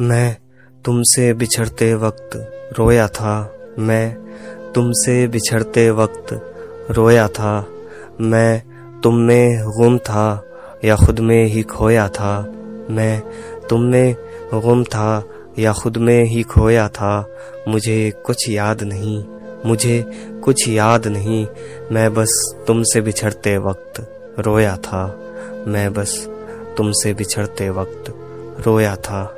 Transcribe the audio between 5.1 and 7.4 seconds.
बिछड़ते वक्त रोया